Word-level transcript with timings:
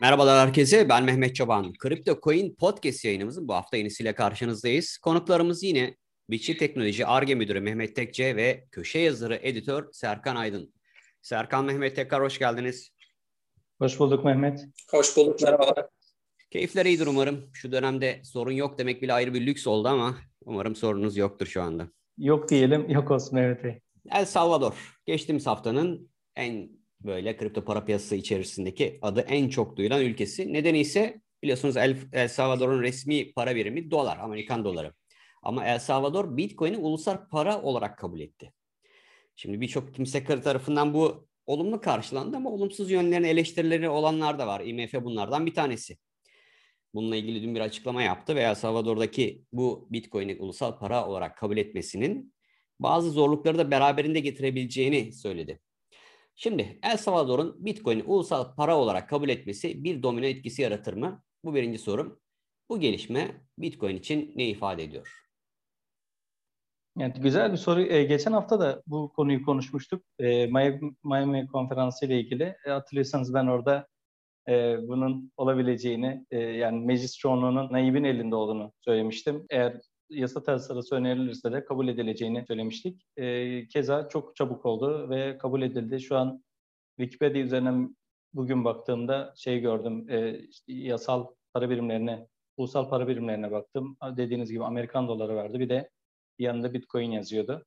Merhabalar 0.00 0.46
herkese. 0.46 0.88
Ben 0.88 1.04
Mehmet 1.04 1.34
Çoban. 1.34 1.72
Kripto 1.72 2.20
Coin 2.22 2.54
Podcast 2.54 3.04
yayınımızın 3.04 3.48
bu 3.48 3.54
hafta 3.54 3.76
yenisiyle 3.76 4.14
karşınızdayız. 4.14 4.98
Konuklarımız 4.98 5.62
yine 5.62 5.96
Biçi 6.30 6.56
Teknoloji 6.56 7.06
ARGE 7.06 7.34
Müdürü 7.34 7.60
Mehmet 7.60 7.96
Tekçe 7.96 8.36
ve 8.36 8.64
köşe 8.70 8.98
yazarı 8.98 9.38
editör 9.42 9.88
Serkan 9.92 10.36
Aydın. 10.36 10.74
Serkan 11.22 11.64
Mehmet 11.64 11.96
tekrar 11.96 12.22
hoş 12.22 12.38
geldiniz. 12.38 12.90
Hoş 13.78 14.00
bulduk 14.00 14.24
Mehmet. 14.24 14.66
Hoş 14.90 15.16
bulduk. 15.16 15.42
Merhabalar. 15.42 15.86
Keyifler 16.50 16.86
iyidir 16.86 17.06
umarım. 17.06 17.50
Şu 17.52 17.72
dönemde 17.72 18.20
sorun 18.24 18.52
yok 18.52 18.78
demek 18.78 19.02
bile 19.02 19.12
ayrı 19.12 19.34
bir 19.34 19.46
lüks 19.46 19.66
oldu 19.66 19.88
ama 19.88 20.18
umarım 20.44 20.76
sorunuz 20.76 21.16
yoktur 21.16 21.46
şu 21.46 21.62
anda. 21.62 21.88
Yok 22.18 22.48
diyelim, 22.48 22.90
yok 22.90 23.10
olsun 23.10 23.34
Mehmet 23.34 23.64
Bey. 23.64 23.80
El 24.10 24.24
Salvador. 24.24 24.98
Geçtiğimiz 25.06 25.46
haftanın 25.46 26.10
en 26.36 26.79
böyle 27.04 27.36
kripto 27.36 27.64
para 27.64 27.84
piyasası 27.84 28.16
içerisindeki 28.16 28.98
adı 29.02 29.20
en 29.20 29.48
çok 29.48 29.76
duyulan 29.76 30.02
ülkesi. 30.02 30.52
Nedeni 30.52 30.80
ise 30.80 31.20
biliyorsunuz 31.42 31.76
El, 31.76 31.96
El 32.12 32.28
Salvador'un 32.28 32.82
resmi 32.82 33.32
para 33.32 33.56
birimi 33.56 33.90
dolar, 33.90 34.18
Amerikan 34.18 34.64
doları. 34.64 34.94
Ama 35.42 35.66
El 35.66 35.78
Salvador 35.78 36.36
Bitcoin'i 36.36 36.76
ulusal 36.76 37.28
para 37.28 37.62
olarak 37.62 37.98
kabul 37.98 38.20
etti. 38.20 38.52
Şimdi 39.36 39.60
birçok 39.60 39.94
kimse 39.94 40.24
tarafından 40.24 40.94
bu 40.94 41.28
olumlu 41.46 41.80
karşılandı 41.80 42.36
ama 42.36 42.50
olumsuz 42.50 42.90
yönlerini 42.90 43.26
eleştirileri 43.26 43.88
olanlar 43.88 44.38
da 44.38 44.46
var. 44.46 44.60
IMF 44.60 44.94
bunlardan 44.94 45.46
bir 45.46 45.54
tanesi. 45.54 45.98
Bununla 46.94 47.16
ilgili 47.16 47.42
dün 47.42 47.54
bir 47.54 47.60
açıklama 47.60 48.02
yaptı 48.02 48.36
ve 48.36 48.40
El 48.42 48.54
Salvador'daki 48.54 49.44
bu 49.52 49.88
Bitcoin'i 49.90 50.36
ulusal 50.36 50.78
para 50.78 51.06
olarak 51.06 51.36
kabul 51.36 51.56
etmesinin 51.56 52.34
bazı 52.80 53.10
zorlukları 53.10 53.58
da 53.58 53.70
beraberinde 53.70 54.20
getirebileceğini 54.20 55.12
söyledi. 55.12 55.60
Şimdi 56.34 56.78
El 56.82 56.96
Salvador'un 56.96 57.56
Bitcoin'i 57.64 58.02
ulusal 58.02 58.54
para 58.54 58.78
olarak 58.78 59.08
kabul 59.08 59.28
etmesi 59.28 59.84
bir 59.84 60.02
domino 60.02 60.26
etkisi 60.26 60.62
yaratır 60.62 60.94
mı? 60.94 61.22
Bu 61.44 61.54
birinci 61.54 61.78
sorum. 61.78 62.20
Bu 62.68 62.80
gelişme 62.80 63.44
Bitcoin 63.58 63.96
için 63.96 64.32
ne 64.36 64.48
ifade 64.48 64.84
ediyor? 64.84 65.30
Yani 66.98 67.12
güzel 67.20 67.52
bir 67.52 67.56
soru. 67.56 67.82
E, 67.82 68.04
geçen 68.04 68.32
hafta 68.32 68.60
da 68.60 68.82
bu 68.86 69.12
konuyu 69.12 69.44
konuşmuştuk. 69.44 70.04
E, 70.18 70.46
Miami, 70.46 70.92
Miami 71.04 71.46
konferansı 71.46 72.06
ile 72.06 72.20
ilgili. 72.20 72.56
E, 72.66 72.70
hatırlıyorsanız 72.70 73.34
ben 73.34 73.46
orada 73.46 73.86
e, 74.48 74.78
bunun 74.88 75.32
olabileceğini, 75.36 76.26
e, 76.30 76.38
yani 76.38 76.86
meclis 76.86 77.16
çoğunluğunun 77.18 77.72
naibin 77.72 78.04
elinde 78.04 78.34
olduğunu 78.34 78.72
söylemiştim. 78.80 79.46
Eğer 79.50 79.80
yasa 80.10 80.42
tasarısı 80.42 80.94
önerilirse 80.94 81.52
de 81.52 81.64
kabul 81.64 81.88
edileceğini 81.88 82.44
söylemiştik. 82.46 83.02
E, 83.16 83.68
keza 83.68 84.08
çok 84.08 84.36
çabuk 84.36 84.66
oldu 84.66 85.10
ve 85.10 85.38
kabul 85.38 85.62
edildi. 85.62 86.00
Şu 86.00 86.16
an 86.16 86.44
Wikipedia 86.96 87.42
üzerinden 87.42 87.96
bugün 88.34 88.64
baktığımda 88.64 89.34
şey 89.36 89.60
gördüm, 89.60 90.06
e, 90.10 90.38
işte 90.38 90.72
yasal 90.72 91.26
para 91.52 91.70
birimlerine, 91.70 92.28
ulusal 92.56 92.88
para 92.88 93.08
birimlerine 93.08 93.50
baktım. 93.50 93.96
Dediğiniz 94.16 94.50
gibi 94.50 94.64
Amerikan 94.64 95.08
doları 95.08 95.36
vardı. 95.36 95.58
Bir 95.58 95.68
de 95.68 95.90
yanında 96.38 96.74
Bitcoin 96.74 97.10
yazıyordu. 97.10 97.66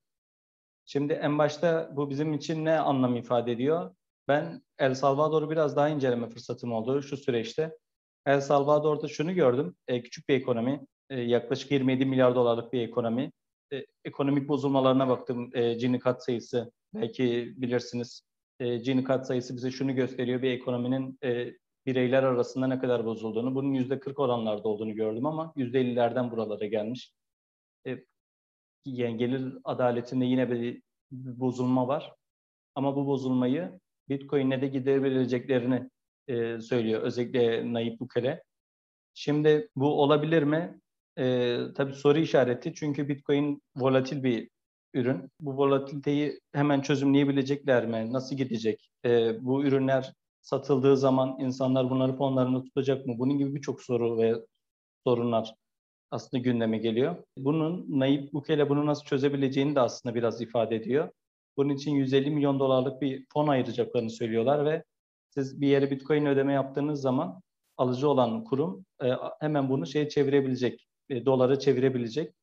Şimdi 0.86 1.14
en 1.14 1.38
başta 1.38 1.92
bu 1.96 2.10
bizim 2.10 2.34
için 2.34 2.66
ne 2.66 2.80
anlam 2.80 3.16
ifade 3.16 3.52
ediyor? 3.52 3.96
Ben 4.28 4.62
El 4.78 4.94
Salvador'u 4.94 5.50
biraz 5.50 5.76
daha 5.76 5.90
inceleme 5.90 6.30
fırsatım 6.30 6.72
oldu 6.72 7.02
şu 7.02 7.18
süreçte. 7.18 7.78
El 8.26 8.42
Salvador'da 8.42 9.08
şunu 9.08 9.34
gördüm. 9.34 9.76
E, 9.88 10.02
küçük 10.02 10.30
bir 10.30 10.36
ekonomi. 10.36 10.86
E, 11.10 11.22
yaklaşık 11.22 11.72
27 11.72 12.06
milyar 12.06 12.36
dolarlık 12.36 12.74
bir 12.74 12.82
ekonomi. 12.82 13.32
E, 13.74 13.86
ekonomik 14.06 14.48
bozulmalarına 14.48 15.08
baktım. 15.10 15.50
E, 15.54 15.74
Gini 15.74 16.00
kat 16.00 16.24
sayısı 16.26 16.72
belki 16.94 17.54
bilirsiniz. 17.58 18.22
E, 18.60 18.78
Gini 18.78 19.04
kat 19.04 19.28
sayısı 19.28 19.56
bize 19.56 19.72
şunu 19.72 19.96
gösteriyor. 19.96 20.42
Bir 20.42 20.52
ekonominin 20.52 21.18
e, 21.24 21.54
bireyler 21.86 22.24
arasında 22.24 22.68
ne 22.68 22.80
kadar 22.80 23.06
bozulduğunu. 23.06 23.56
Bunun 23.56 23.74
%40 23.74 24.22
oranlarda 24.22 24.68
olduğunu 24.68 24.94
gördüm 24.96 25.26
ama 25.26 25.54
%50'lerden 25.58 26.32
buralara 26.32 26.66
gelmiş. 26.66 27.14
E, 27.88 27.98
yani 28.86 29.18
gelir 29.18 29.58
adaletinde 29.64 30.26
yine 30.26 30.52
bir 30.52 30.82
bozulma 31.12 31.88
var. 31.88 32.14
Ama 32.76 32.96
bu 32.96 33.08
bozulmayı 33.08 33.80
Bitcoin'e 34.10 34.62
de 34.62 34.68
giderebileceklerini 34.68 35.90
e, 36.28 36.60
söylüyor. 36.62 37.02
Özellikle 37.02 37.74
Nayib 37.74 38.00
Bukele. 38.00 38.44
Şimdi 39.14 39.70
bu 39.76 40.02
olabilir 40.02 40.44
mi? 40.44 40.80
E, 41.18 41.58
tabii 41.76 41.94
soru 41.94 42.20
işareti 42.20 42.74
çünkü 42.74 43.08
Bitcoin 43.08 43.62
volatil 43.76 44.24
bir 44.24 44.50
ürün. 44.94 45.30
Bu 45.40 45.58
volatiliteyi 45.58 46.40
hemen 46.54 46.82
çözümleyebilecekler 46.82 47.86
mi? 47.86 48.14
Nasıl 48.14 48.36
gidecek? 48.36 48.90
E, 49.06 49.38
bu 49.46 49.64
ürünler 49.64 50.14
satıldığı 50.42 50.98
zaman 50.98 51.38
insanlar 51.40 51.90
bunları 51.90 52.16
fonlarında 52.18 52.64
tutacak 52.64 53.06
mı? 53.08 53.14
Bunun 53.18 53.38
gibi 53.38 53.56
birçok 53.56 53.82
soru 53.82 54.18
ve 54.18 54.36
sorunlar 55.08 55.56
aslında 56.12 56.44
gündeme 56.44 56.78
geliyor. 56.78 57.16
Bunun 57.38 57.86
Nayib 58.00 58.34
Bukele 58.34 58.70
bunu 58.70 58.86
nasıl 58.86 59.06
çözebileceğini 59.06 59.76
de 59.76 59.80
aslında 59.80 60.16
biraz 60.16 60.42
ifade 60.42 60.76
ediyor. 60.76 61.10
Bunun 61.58 61.74
için 61.74 61.92
150 61.92 62.30
milyon 62.32 62.60
dolarlık 62.60 63.02
bir 63.02 63.26
fon 63.34 63.48
ayıracaklarını 63.48 64.10
söylüyorlar 64.10 64.66
ve 64.66 64.84
siz 65.30 65.62
bir 65.62 65.68
yere 65.68 65.92
Bitcoin 65.92 66.26
ödeme 66.26 66.54
yaptığınız 66.54 67.02
zaman 67.02 67.42
alıcı 67.78 68.10
olan 68.10 68.44
kurum 68.44 68.86
e, 69.04 69.08
hemen 69.40 69.70
bunu 69.70 69.88
şeye 69.88 70.10
çevirebilecek, 70.10 70.88
e, 71.10 71.26
dolara 71.26 71.60
çevirebilecek. 71.60 72.34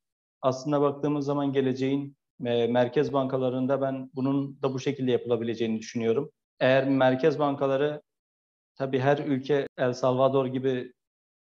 Aslında 0.43 0.81
baktığımız 0.81 1.27
zaman 1.27 1.53
geleceğin 1.53 2.17
e, 2.45 2.67
merkez 2.67 3.13
bankalarında 3.13 3.81
ben 3.81 4.11
bunun 4.15 4.63
da 4.63 4.75
bu 4.75 4.81
şekilde 4.81 5.11
yapılabileceğini 5.11 5.79
düşünüyorum. 5.79 6.31
Eğer 6.61 6.89
merkez 6.89 7.39
bankaları 7.39 8.03
tabii 8.75 8.99
her 8.99 9.19
ülke 9.19 9.67
El 9.79 9.93
Salvador 9.93 10.47
gibi 10.47 10.93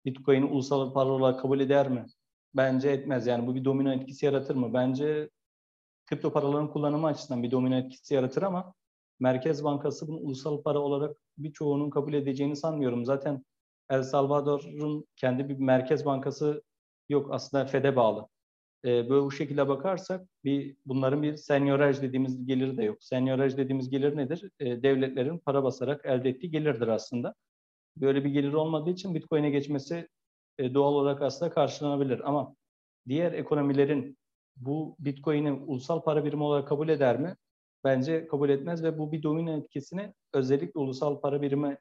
Bitcoin'i 0.04 0.44
ulusal 0.44 0.92
para 0.92 1.08
olarak 1.08 1.40
kabul 1.40 1.60
eder 1.60 1.88
mi? 1.90 2.06
Bence 2.54 2.90
etmez. 2.90 3.26
Yani 3.26 3.46
bu 3.46 3.54
bir 3.54 3.64
domino 3.64 3.92
etkisi 3.92 4.26
yaratır 4.26 4.54
mı? 4.54 4.74
Bence 4.74 5.30
kripto 6.06 6.32
paraların 6.32 6.70
kullanımı 6.72 7.06
açısından 7.06 7.42
bir 7.42 7.50
domino 7.50 7.74
etkisi 7.76 8.14
yaratır 8.14 8.42
ama 8.42 8.74
Merkez 9.20 9.64
Bankası 9.64 10.08
bunu 10.08 10.16
ulusal 10.16 10.62
para 10.62 10.78
olarak 10.78 11.16
birçoğunun 11.38 11.90
kabul 11.90 12.14
edeceğini 12.14 12.56
sanmıyorum. 12.56 13.04
Zaten 13.04 13.44
El 13.90 14.02
Salvador'un 14.02 15.06
kendi 15.16 15.48
bir 15.48 15.58
merkez 15.58 16.04
bankası 16.04 16.62
yok. 17.08 17.28
Aslında 17.32 17.66
FED'e 17.66 17.96
bağlı. 17.96 18.28
Ee, 18.84 19.10
böyle 19.10 19.24
bu 19.24 19.32
şekilde 19.32 19.68
bakarsak 19.68 20.26
bir 20.44 20.76
bunların 20.86 21.22
bir 21.22 21.36
senyoraj 21.36 22.02
dediğimiz 22.02 22.46
geliri 22.46 22.76
de 22.76 22.84
yok. 22.84 23.02
Senyoraj 23.04 23.56
dediğimiz 23.56 23.90
gelir 23.90 24.16
nedir? 24.16 24.50
Ee, 24.60 24.82
devletlerin 24.82 25.38
para 25.38 25.64
basarak 25.64 26.06
elde 26.06 26.28
ettiği 26.28 26.50
gelirdir 26.50 26.88
aslında. 26.88 27.34
Böyle 27.96 28.24
bir 28.24 28.30
gelir 28.30 28.52
olmadığı 28.52 28.90
için 28.90 29.14
Bitcoin'e 29.14 29.50
geçmesi 29.50 30.08
e, 30.58 30.74
doğal 30.74 30.94
olarak 30.94 31.22
aslında 31.22 31.50
karşılanabilir. 31.52 32.28
Ama 32.28 32.56
diğer 33.08 33.32
ekonomilerin 33.32 34.18
bu 34.56 34.96
Bitcoin'i 34.98 35.52
ulusal 35.52 36.02
para 36.02 36.24
birimi 36.24 36.42
olarak 36.42 36.68
kabul 36.68 36.88
eder 36.88 37.20
mi? 37.20 37.36
Bence 37.84 38.26
kabul 38.26 38.48
etmez 38.48 38.82
ve 38.82 38.98
bu 38.98 39.12
bir 39.12 39.22
domino 39.22 39.58
etkisini 39.58 40.14
özellikle 40.32 40.80
ulusal 40.80 41.20
para 41.20 41.42
birimi 41.42 41.78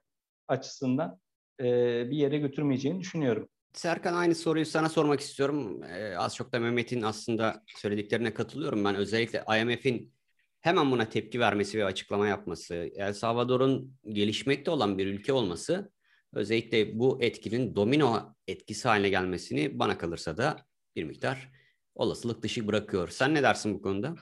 açısından 0.47 1.19
e, 1.59 1.65
bir 2.11 2.17
yere 2.17 2.37
götürmeyeceğini 2.37 2.99
düşünüyorum. 2.99 3.49
Serkan 3.73 4.13
aynı 4.13 4.35
soruyu 4.35 4.65
sana 4.65 4.89
sormak 4.89 5.19
istiyorum. 5.19 5.83
Ee, 5.83 6.15
az 6.17 6.35
çok 6.35 6.53
da 6.53 6.59
Mehmet'in 6.59 7.01
aslında 7.01 7.63
söylediklerine 7.77 8.33
katılıyorum. 8.33 8.85
Ben 8.85 8.95
özellikle 8.95 9.43
IMF'in 9.61 10.13
hemen 10.59 10.91
buna 10.91 11.09
tepki 11.09 11.39
vermesi 11.39 11.77
ve 11.77 11.85
açıklama 11.85 12.27
yapması, 12.27 12.75
El 12.95 13.13
Salvador'un 13.13 13.97
gelişmekte 14.05 14.71
olan 14.71 14.97
bir 14.97 15.07
ülke 15.07 15.33
olması 15.33 15.91
özellikle 16.33 16.99
bu 16.99 17.17
etkinin 17.21 17.75
domino 17.75 18.35
etkisi 18.47 18.87
haline 18.87 19.09
gelmesini 19.09 19.79
bana 19.79 19.97
kalırsa 19.97 20.37
da 20.37 20.65
bir 20.95 21.03
miktar 21.03 21.51
olasılık 21.95 22.43
dışı 22.43 22.67
bırakıyor. 22.67 23.09
Sen 23.09 23.35
ne 23.35 23.43
dersin 23.43 23.73
bu 23.73 23.81
konuda? 23.81 24.15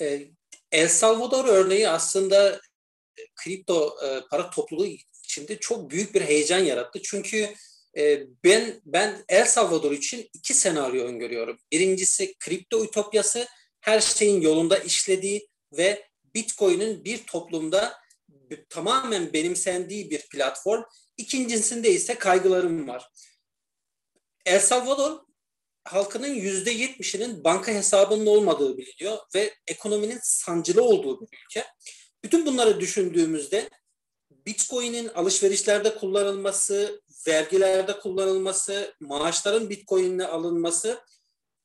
Ee, 0.00 0.30
El 0.72 0.88
Salvador 0.88 1.44
örneği 1.44 1.88
aslında 1.88 2.60
e, 3.16 3.22
kripto 3.34 3.96
e, 4.06 4.20
para 4.30 4.50
topluluğu 4.50 4.86
içinde 5.24 5.58
çok 5.58 5.90
büyük 5.90 6.14
bir 6.14 6.20
heyecan 6.20 6.58
yarattı. 6.58 7.00
Çünkü 7.02 7.48
ben 8.44 8.80
ben 8.84 9.24
El 9.28 9.46
Salvador 9.46 9.92
için 9.92 10.30
iki 10.32 10.54
senaryo 10.54 11.04
öngörüyorum. 11.04 11.58
Birincisi 11.72 12.34
kripto 12.38 12.84
ütopyası, 12.84 13.46
her 13.80 14.00
şeyin 14.00 14.40
yolunda 14.40 14.78
işlediği 14.78 15.48
ve 15.72 16.08
Bitcoin'in 16.34 17.04
bir 17.04 17.18
toplumda 17.18 17.98
tamamen 18.68 19.32
benimsendiği 19.32 20.10
bir 20.10 20.28
platform. 20.28 20.82
İkincisinde 21.16 21.90
ise 21.90 22.14
kaygılarım 22.14 22.88
var. 22.88 23.08
El 24.46 24.60
Salvador 24.60 25.20
halkının 25.84 26.34
yüzde 26.34 26.70
yetmişinin 26.70 27.44
banka 27.44 27.72
hesabının 27.72 28.26
olmadığı 28.26 28.78
biliniyor 28.78 29.18
ve 29.34 29.54
ekonominin 29.66 30.18
sancılı 30.22 30.82
olduğu 30.82 31.20
bir 31.20 31.26
ülke. 31.44 31.66
Bütün 32.24 32.46
bunları 32.46 32.80
düşündüğümüzde 32.80 33.70
Bitcoin'in 34.30 35.08
alışverişlerde 35.08 35.94
kullanılması, 35.94 37.02
vergilerde 37.28 37.98
kullanılması, 37.98 38.94
maaşların 39.00 39.70
Bitcoin'le 39.70 40.24
alınması 40.24 41.00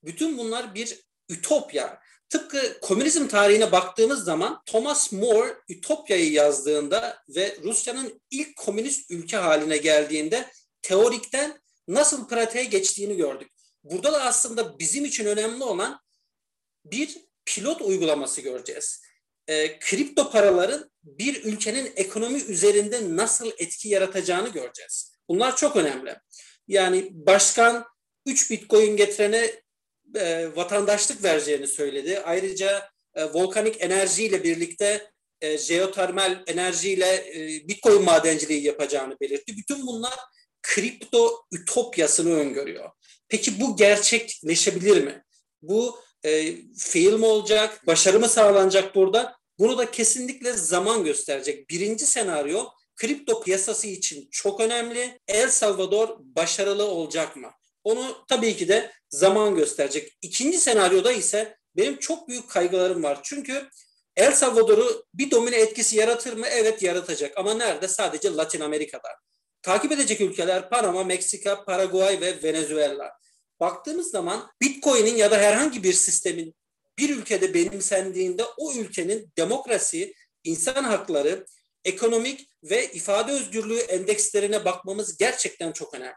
bütün 0.03 0.37
bunlar 0.37 0.75
bir 0.75 0.99
ütopya. 1.29 2.01
tıpkı 2.29 2.79
komünizm 2.81 3.27
tarihine 3.27 3.71
baktığımız 3.71 4.23
zaman 4.23 4.61
Thomas 4.65 5.11
More 5.11 5.57
Ütopya'yı 5.69 6.31
yazdığında 6.31 7.23
ve 7.29 7.57
Rusya'nın 7.63 8.21
ilk 8.31 8.55
komünist 8.55 9.11
ülke 9.11 9.37
haline 9.37 9.77
geldiğinde 9.77 10.51
teorikten 10.81 11.61
nasıl 11.87 12.27
pratiğe 12.27 12.63
geçtiğini 12.63 13.17
gördük. 13.17 13.51
Burada 13.83 14.13
da 14.13 14.21
aslında 14.21 14.79
bizim 14.79 15.05
için 15.05 15.25
önemli 15.25 15.63
olan 15.63 15.99
bir 16.85 17.17
pilot 17.45 17.81
uygulaması 17.81 18.41
göreceğiz. 18.41 19.01
E, 19.47 19.79
kripto 19.79 20.31
paraların 20.31 20.91
bir 21.03 21.43
ülkenin 21.43 21.93
ekonomi 21.95 22.39
üzerinde 22.41 23.15
nasıl 23.15 23.51
etki 23.57 23.89
yaratacağını 23.89 24.49
göreceğiz. 24.49 25.10
Bunlar 25.31 25.55
çok 25.55 25.75
önemli. 25.75 26.15
Yani 26.67 27.09
başkan 27.11 27.85
3 28.25 28.51
bitcoin 28.51 28.97
getirene 28.97 29.51
e, 30.15 30.55
vatandaşlık 30.55 31.23
vereceğini 31.23 31.67
söyledi. 31.67 32.19
Ayrıca 32.19 32.89
e, 33.15 33.25
volkanik 33.25 33.81
enerjiyle 33.81 34.43
birlikte 34.43 35.11
e, 35.41 35.57
jeotermal 35.57 36.43
enerjiyle 36.47 37.05
e, 37.05 37.67
bitcoin 37.67 38.03
madenciliği 38.03 38.63
yapacağını 38.63 39.17
belirtti. 39.21 39.57
Bütün 39.57 39.87
bunlar 39.87 40.19
kripto 40.61 41.45
ütopyasını 41.51 42.33
öngörüyor. 42.33 42.89
Peki 43.29 43.59
bu 43.59 43.77
gerçekleşebilir 43.77 45.03
mi? 45.03 45.23
Bu 45.61 45.99
e, 46.25 46.55
fail 46.77 47.13
mi 47.13 47.25
olacak? 47.25 47.87
Başarı 47.87 48.19
mı 48.19 48.29
sağlanacak 48.29 48.95
burada? 48.95 49.35
Bunu 49.59 49.77
da 49.77 49.91
kesinlikle 49.91 50.53
zaman 50.53 51.03
gösterecek. 51.03 51.69
Birinci 51.69 52.05
senaryo 52.05 52.65
kripto 53.01 53.41
piyasası 53.41 53.87
için 53.87 54.27
çok 54.31 54.59
önemli. 54.59 55.19
El 55.27 55.49
Salvador 55.49 56.17
başarılı 56.19 56.83
olacak 56.83 57.35
mı? 57.35 57.51
Onu 57.83 58.25
tabii 58.27 58.55
ki 58.55 58.67
de 58.67 58.91
zaman 59.09 59.55
gösterecek. 59.55 60.17
İkinci 60.21 60.57
senaryoda 60.57 61.11
ise 61.11 61.57
benim 61.77 61.97
çok 61.97 62.27
büyük 62.27 62.49
kaygılarım 62.49 63.03
var. 63.03 63.19
Çünkü 63.23 63.69
El 64.15 64.31
Salvador'u 64.31 65.05
bir 65.13 65.31
domine 65.31 65.55
etkisi 65.55 65.97
yaratır 65.97 66.33
mı? 66.33 66.47
Evet 66.47 66.83
yaratacak. 66.83 67.37
Ama 67.37 67.53
nerede? 67.53 67.87
Sadece 67.87 68.33
Latin 68.33 68.61
Amerika'da. 68.61 69.09
Takip 69.61 69.91
edecek 69.91 70.21
ülkeler 70.21 70.69
Panama, 70.69 71.03
Meksika, 71.03 71.63
Paraguay 71.65 72.21
ve 72.21 72.43
Venezuela. 72.43 73.11
Baktığımız 73.59 74.11
zaman 74.11 74.51
Bitcoin'in 74.61 75.15
ya 75.15 75.31
da 75.31 75.37
herhangi 75.37 75.83
bir 75.83 75.93
sistemin 75.93 76.55
bir 76.97 77.09
ülkede 77.09 77.53
benimsendiğinde 77.53 78.43
o 78.57 78.73
ülkenin 78.73 79.31
demokrasi, 79.37 80.13
insan 80.43 80.83
hakları, 80.83 81.45
ekonomik 81.85 82.49
ve 82.63 82.91
ifade 82.91 83.31
özgürlüğü 83.31 83.79
endekslerine 83.79 84.65
bakmamız 84.65 85.17
gerçekten 85.17 85.71
çok 85.71 85.93
önemli. 85.93 86.15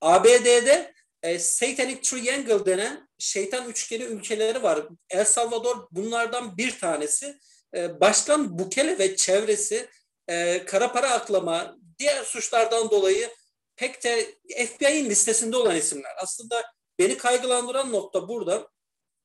ABD'de 0.00 0.94
e, 1.22 1.38
Satanic 1.38 2.00
Triangle 2.00 2.66
denen 2.66 3.08
şeytan 3.18 3.68
üçgeni 3.68 4.02
ülkeleri 4.02 4.62
var. 4.62 4.86
El 5.10 5.24
Salvador 5.24 5.88
bunlardan 5.90 6.56
bir 6.58 6.78
tanesi. 6.78 7.38
E, 7.76 8.00
Başkan 8.00 8.58
Bukele 8.58 8.98
ve 8.98 9.16
çevresi 9.16 9.88
e, 10.28 10.64
kara 10.64 10.92
para 10.92 11.10
aklama, 11.10 11.76
diğer 11.98 12.24
suçlardan 12.24 12.90
dolayı 12.90 13.30
pek 13.76 14.04
de 14.04 14.34
FBI'nin 14.66 15.10
listesinde 15.10 15.56
olan 15.56 15.76
isimler. 15.76 16.12
Aslında 16.22 16.62
beni 16.98 17.16
kaygılandıran 17.16 17.92
nokta 17.92 18.28
burada 18.28 18.68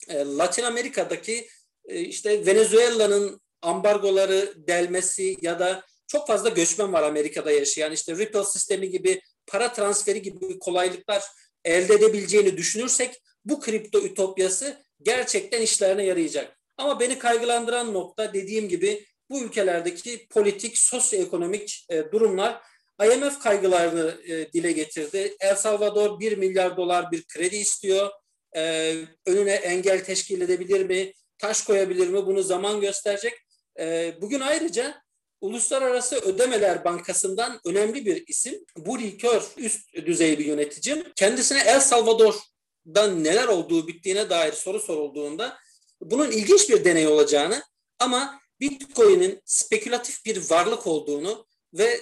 e, 0.07 0.25
Latin 0.25 0.63
Amerika'daki 0.63 1.47
e, 1.85 1.99
işte 1.99 2.45
Venezuela'nın 2.45 3.41
ambargoları 3.61 4.53
delmesi 4.67 5.37
ya 5.41 5.59
da 5.59 5.83
çok 6.07 6.27
fazla 6.27 6.49
göçmen 6.49 6.93
var 6.93 7.03
Amerika'da 7.03 7.51
yaşayan 7.51 7.91
işte 7.91 8.15
Ripple 8.15 8.43
sistemi 8.43 8.89
gibi 8.89 9.21
para 9.47 9.73
transferi 9.73 10.21
gibi 10.21 10.59
kolaylıklar 10.59 11.23
elde 11.65 11.93
edebileceğini 11.93 12.57
düşünürsek 12.57 13.21
bu 13.45 13.59
kripto 13.59 13.99
ütopyası 13.99 14.77
gerçekten 15.01 15.61
işlerine 15.61 16.05
yarayacak. 16.05 16.57
Ama 16.77 16.99
beni 16.99 17.19
kaygılandıran 17.19 17.93
nokta 17.93 18.33
dediğim 18.33 18.69
gibi 18.69 19.05
bu 19.29 19.41
ülkelerdeki 19.41 20.27
politik, 20.27 20.77
sosyoekonomik 20.77 21.85
e, 21.89 22.11
durumlar 22.11 22.61
IMF 23.03 23.39
kaygılarını 23.39 24.17
e, 24.27 24.53
dile 24.53 24.71
getirdi. 24.71 25.35
El 25.39 25.55
Salvador 25.55 26.19
1 26.19 26.37
milyar 26.37 26.77
dolar 26.77 27.11
bir 27.11 27.23
kredi 27.27 27.55
istiyor. 27.55 28.09
E, 28.55 28.93
önüne 29.25 29.53
engel 29.53 30.03
teşkil 30.03 30.41
edebilir 30.41 30.85
mi? 30.85 31.13
Taş 31.37 31.63
koyabilir 31.63 32.07
mi? 32.07 32.25
Bunu 32.25 32.43
zaman 32.43 32.81
gösterecek. 32.81 33.33
E, 33.79 34.15
bugün 34.21 34.39
ayrıca 34.39 35.01
Uluslararası 35.41 36.15
Ödemeler 36.15 36.85
Bankası'ndan 36.85 37.59
önemli 37.65 38.05
bir 38.05 38.27
isim. 38.27 38.65
Bu 38.77 38.97
Kör 39.17 39.43
üst 39.57 39.95
düzey 39.95 40.39
bir 40.39 40.45
yöneticim. 40.45 41.03
Kendisine 41.15 41.59
El 41.59 41.79
Salvador'da 41.79 43.07
neler 43.07 43.47
olduğu 43.47 43.87
bittiğine 43.87 44.29
dair 44.29 44.53
soru 44.53 44.79
sorulduğunda 44.79 45.57
bunun 46.01 46.31
ilginç 46.31 46.69
bir 46.69 46.85
deney 46.85 47.07
olacağını 47.07 47.63
ama 47.99 48.39
Bitcoin'in 48.59 49.41
spekülatif 49.45 50.25
bir 50.25 50.49
varlık 50.49 50.87
olduğunu 50.87 51.47
ve 51.73 51.99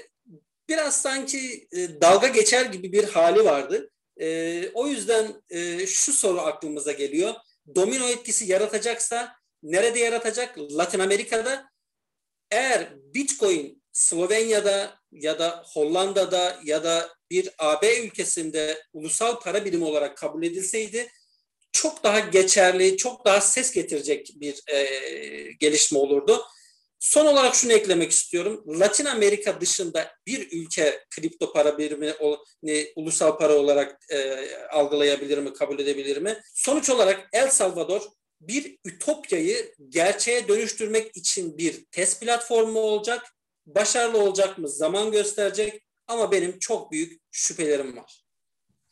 biraz 0.70 1.02
sanki 1.02 1.68
e, 1.72 2.02
dalga 2.02 2.28
geçer 2.28 2.66
gibi 2.66 2.92
bir 2.92 3.04
hali 3.04 3.46
vardı. 3.46 3.90
E, 4.22 4.70
o 4.74 4.88
yüzden 4.88 5.44
e, 5.50 5.88
şu 5.88 6.14
soru 6.14 6.42
aklımıza 6.42 6.92
geliyor. 6.92 7.34
Domino 7.76 8.08
etkisi 8.08 8.52
yaratacaksa 8.52 9.36
nerede 9.72 10.00
yaratacak? 10.00 10.58
Latin 10.58 11.00
Amerika'da. 11.00 11.70
Eğer 12.52 12.94
Bitcoin 13.14 13.84
Slovenya'da 13.92 15.00
ya 15.12 15.40
da 15.40 15.64
Hollanda'da 15.74 16.60
ya 16.64 16.84
da 16.84 17.10
bir 17.32 17.50
AB 17.60 18.00
ülkesinde 18.00 18.84
ulusal 18.94 19.40
para 19.40 19.66
birimi 19.66 19.86
olarak 19.86 20.18
kabul 20.18 20.44
edilseydi 20.44 21.10
çok 21.76 22.04
daha 22.04 22.20
geçerli, 22.20 22.98
çok 22.98 23.26
daha 23.26 23.42
ses 23.42 23.72
getirecek 23.72 24.32
bir 24.36 24.64
e, 24.68 24.88
gelişme 25.60 26.00
olurdu. 26.00 26.42
Son 27.00 27.26
olarak 27.26 27.56
şunu 27.56 27.74
eklemek 27.74 28.12
istiyorum. 28.12 28.64
Latin 28.80 29.06
Amerika 29.06 29.62
dışında 29.62 30.12
bir 30.28 30.52
ülke 30.52 31.06
kripto 31.10 31.54
para 31.54 31.78
birimi 31.78 32.14
ne, 32.64 32.88
ulusal 32.96 33.38
para 33.38 33.54
olarak 33.54 33.98
e, 34.10 34.48
algılayabilir 34.72 35.38
mi, 35.38 35.54
kabul 35.54 35.80
edebilir 35.80 36.18
mi? 36.18 36.42
Sonuç 36.54 36.90
olarak 36.90 37.30
El 37.34 37.50
Salvador 37.50 38.02
bir 38.48 38.78
ütopyayı 38.86 39.74
gerçeğe 39.90 40.48
dönüştürmek 40.48 41.18
için 41.18 41.58
bir 41.58 41.86
test 41.92 42.22
platformu 42.22 42.80
olacak. 42.80 43.36
Başarılı 43.66 44.24
olacak 44.24 44.58
mı 44.58 44.70
zaman 44.70 45.12
gösterecek 45.12 45.82
ama 46.08 46.32
benim 46.32 46.60
çok 46.60 46.92
büyük 46.92 47.22
şüphelerim 47.32 47.98
var. 47.98 48.26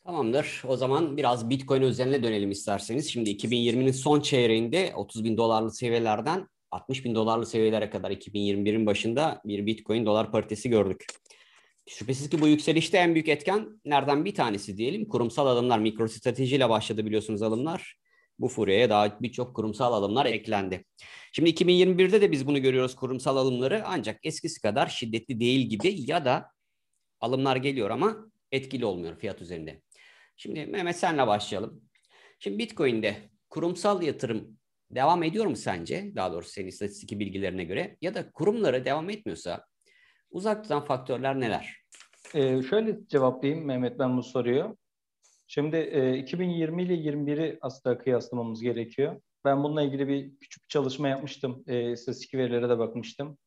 Tamamdır. 0.04 0.62
O 0.68 0.76
zaman 0.76 1.16
biraz 1.16 1.50
Bitcoin 1.50 1.82
özeline 1.82 2.22
dönelim 2.22 2.50
isterseniz. 2.50 3.12
Şimdi 3.12 3.30
2020'nin 3.30 3.92
son 3.92 4.20
çeyreğinde 4.20 4.92
30 4.96 5.24
bin 5.24 5.36
dolarlı 5.36 5.70
seviyelerden 5.70 6.48
60 6.70 7.04
bin 7.04 7.14
dolarlı 7.14 7.46
seviyelere 7.46 7.90
kadar 7.90 8.10
2021'in 8.10 8.86
başında 8.86 9.40
bir 9.44 9.66
Bitcoin 9.66 10.06
dolar 10.06 10.32
paritesi 10.32 10.70
gördük. 10.70 11.06
Şüphesiz 11.88 12.30
ki 12.30 12.40
bu 12.40 12.48
yükselişte 12.48 12.98
en 12.98 13.14
büyük 13.14 13.28
etken 13.28 13.80
nereden 13.84 14.24
bir 14.24 14.34
tanesi 14.34 14.76
diyelim 14.76 15.08
kurumsal 15.08 15.46
alımlar, 15.46 15.78
mikro 15.78 16.08
stratejiyle 16.08 16.68
başladı 16.68 17.06
biliyorsunuz 17.06 17.42
alımlar. 17.42 17.96
Bu 18.38 18.48
furyaya 18.48 18.90
daha 18.90 19.22
birçok 19.22 19.56
kurumsal 19.56 19.92
alımlar 19.92 20.26
eklendi. 20.26 20.84
Şimdi 21.32 21.50
2021'de 21.50 22.20
de 22.20 22.32
biz 22.32 22.46
bunu 22.46 22.62
görüyoruz 22.62 22.96
kurumsal 22.96 23.36
alımları 23.36 23.82
ancak 23.86 24.20
eskisi 24.22 24.60
kadar 24.60 24.86
şiddetli 24.86 25.40
değil 25.40 25.68
gibi 25.68 26.10
ya 26.10 26.24
da 26.24 26.50
alımlar 27.20 27.56
geliyor 27.56 27.90
ama 27.90 28.16
etkili 28.52 28.84
olmuyor 28.84 29.18
fiyat 29.18 29.42
üzerinde. 29.42 29.82
Şimdi 30.36 30.66
Mehmet 30.66 30.96
senle 30.96 31.26
başlayalım. 31.26 31.82
Şimdi 32.38 32.58
Bitcoin'de 32.58 33.16
kurumsal 33.50 34.02
yatırım 34.02 34.58
devam 34.90 35.22
ediyor 35.22 35.46
mu 35.46 35.56
sence? 35.56 36.12
Daha 36.16 36.32
doğrusu 36.32 36.50
senin 36.50 36.68
istatistik 36.68 37.18
bilgilerine 37.18 37.64
göre 37.64 37.96
ya 38.00 38.14
da 38.14 38.30
kurumları 38.30 38.84
devam 38.84 39.10
etmiyorsa 39.10 39.64
uzak 40.30 40.62
tutan 40.62 40.84
faktörler 40.84 41.40
neler? 41.40 41.76
Ee, 42.34 42.62
şöyle 42.62 43.06
cevaplayayım 43.08 43.64
Mehmet 43.64 43.98
ben 43.98 44.16
bu 44.16 44.22
soruyu. 44.22 44.76
Şimdi 45.54 45.76
e, 45.76 46.18
2020 46.18 46.82
ile 46.82 46.94
21'i 46.94 47.58
aslında 47.60 47.98
kıyaslamamız 47.98 48.62
gerekiyor. 48.62 49.20
Ben 49.44 49.64
bununla 49.64 49.82
ilgili 49.82 50.08
bir 50.08 50.36
küçük 50.36 50.68
çalışma 50.68 51.08
yapmıştım. 51.08 51.64
E, 51.66 51.92
istatistik 51.92 52.34
verilere 52.34 52.68
de 52.68 52.78
bakmıştım. 52.78 53.38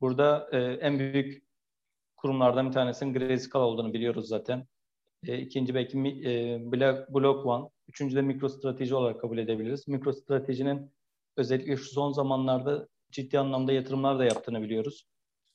Burada 0.00 0.48
e, 0.52 0.58
en 0.58 0.98
büyük 0.98 1.42
kurumlardan 2.16 2.68
bir 2.68 2.72
tanesinin 2.72 3.14
Grayscale 3.14 3.64
olduğunu 3.64 3.94
biliyoruz 3.94 4.28
zaten. 4.28 4.66
E, 5.26 5.38
ikinci 5.38 5.74
belki 5.74 5.98
e, 5.98 6.60
Block 7.14 7.46
One. 7.46 7.68
Üçüncü 7.88 8.16
de 8.16 8.22
MicroStrateji 8.22 8.94
olarak 8.94 9.20
kabul 9.20 9.38
edebiliriz. 9.38 9.88
MicroStratejinin 9.88 10.92
özellikle 11.36 11.76
şu 11.76 11.84
son 11.84 12.12
zamanlarda 12.12 12.88
ciddi 13.10 13.38
anlamda 13.38 13.72
yatırımlar 13.72 14.18
da 14.18 14.24
yaptığını 14.24 14.62
biliyoruz. 14.62 15.06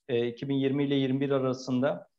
E, 0.10 0.27
2020 0.27 0.84
ile 0.84 0.96
21 0.96 1.30
arasında 1.30 2.11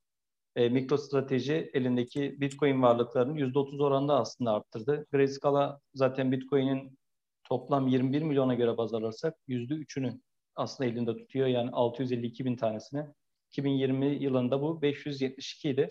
e, 0.57 0.69
MicroStrateji 0.69 1.71
elindeki 1.75 2.41
Bitcoin 2.41 2.83
varlıklarını 2.83 3.41
%30 3.41 3.83
oranda 3.83 4.21
aslında 4.21 4.53
arttırdı. 4.53 5.07
Grayscale 5.13 5.79
zaten 5.95 6.33
Bitcoin'in 6.33 6.99
toplam 7.45 7.89
21 7.89 8.23
milyona 8.23 8.55
göre 8.55 8.77
baz 8.77 8.95
alırsak 8.95 9.35
%3'ünü 9.49 10.21
aslında 10.57 10.91
elinde 10.91 11.17
tutuyor. 11.17 11.47
Yani 11.47 11.71
652 11.71 12.45
bin 12.45 12.57
tanesini. 12.57 13.07
2020 13.51 14.07
yılında 14.07 14.63
bu 14.63 14.83
572 14.83 15.71
idi. 15.71 15.89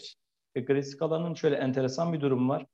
E, 0.55 0.61
Grayscale'ın 0.61 1.33
şöyle 1.33 1.55
enteresan 1.55 2.13
bir 2.13 2.21
durum 2.21 2.49
var. 2.49 2.65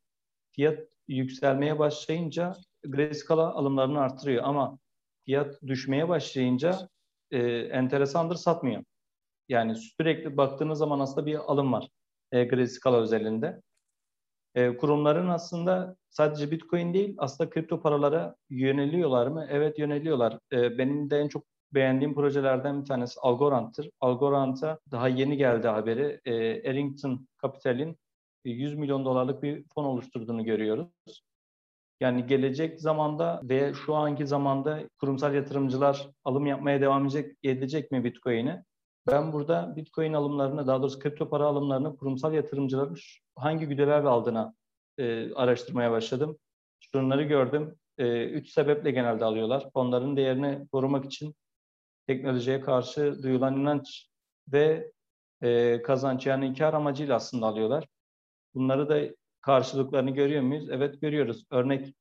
Fiyat 0.52 0.80
yükselmeye 1.08 1.80
başlayınca 1.80 2.54
Grayscale 2.84 3.42
alımlarını 3.42 4.00
artırıyor 4.00 4.44
ama 4.44 4.80
fiyat 5.26 5.62
düşmeye 5.68 6.10
başlayınca 6.10 6.90
e, 7.32 7.40
enteresandır 7.50 8.36
satmıyor. 8.36 8.84
Yani 9.50 9.76
sürekli 9.76 10.38
baktığınız 10.38 10.80
zaman 10.80 11.00
aslında 11.00 11.26
bir 11.26 11.36
alım 11.36 11.74
var 11.74 11.90
e, 12.32 12.44
gri 12.44 12.68
skala 12.68 12.98
özelinde. 12.98 13.62
E, 14.56 14.78
kurumların 14.78 15.28
aslında 15.28 15.96
sadece 16.10 16.52
Bitcoin 16.52 16.94
değil 16.94 17.16
aslında 17.18 17.50
kripto 17.50 17.82
paralara 17.82 18.36
yöneliyorlar 18.50 19.28
mı? 19.28 19.48
Evet 19.50 19.80
yöneliyorlar. 19.80 20.40
E, 20.52 20.78
benim 20.78 21.10
de 21.10 21.18
en 21.20 21.28
çok 21.28 21.44
beğendiğim 21.74 22.16
projelerden 22.16 22.82
bir 22.82 22.86
tanesi 22.86 23.20
Algorand'tır. 23.20 23.90
Algorand'a 24.00 24.80
daha 24.92 25.08
yeni 25.08 25.38
geldi 25.38 25.68
haberi. 25.68 26.22
E, 26.26 26.36
Ellington 26.36 27.28
Capital'in 27.42 27.98
100 28.46 28.76
milyon 28.76 29.06
dolarlık 29.06 29.44
bir 29.44 29.64
fon 29.76 29.84
oluşturduğunu 29.84 30.44
görüyoruz. 30.44 31.24
Yani 32.00 32.28
gelecek 32.28 32.82
zamanda 32.82 33.42
ve 33.44 33.74
şu 33.74 33.96
anki 33.96 34.28
zamanda 34.28 34.90
kurumsal 35.00 35.36
yatırımcılar 35.36 36.10
alım 36.24 36.46
yapmaya 36.46 36.82
devam 36.82 37.06
edecek, 37.06 37.38
edecek 37.44 37.92
mi 37.92 38.04
Bitcoin'i? 38.04 38.64
Ben 39.08 39.34
burada 39.34 39.76
Bitcoin 39.76 40.14
alımlarını, 40.14 40.68
daha 40.68 40.82
doğrusu 40.82 41.00
kripto 41.00 41.30
para 41.30 41.46
alımlarını 41.46 41.98
kurumsal 41.98 42.34
yatırımcıların 42.34 42.98
hangi 43.36 43.66
güdelerle 43.66 44.08
aldığına 44.08 44.54
e, 44.98 45.34
araştırmaya 45.34 45.92
başladım. 45.92 46.38
Şunları 46.80 47.24
gördüm. 47.24 47.76
E, 47.98 48.26
üç 48.26 48.50
sebeple 48.50 48.92
genelde 48.92 49.26
alıyorlar. 49.26 49.70
Fonların 49.74 50.18
değerini 50.18 50.68
korumak 50.72 51.06
için 51.06 51.36
teknolojiye 52.08 52.62
karşı 52.62 53.24
duyulan 53.24 53.58
inanç 53.58 54.08
ve 54.54 54.92
e, 55.42 55.82
kazanç 55.82 56.26
yani 56.28 56.54
kar 56.54 56.74
amacıyla 56.74 57.16
aslında 57.16 57.46
alıyorlar. 57.46 57.88
Bunları 58.56 58.90
da 58.90 59.16
karşılıklarını 59.42 60.12
görüyor 60.12 60.42
muyuz? 60.42 60.70
Evet 60.70 61.02
görüyoruz. 61.02 61.46
Örnek 61.52 61.96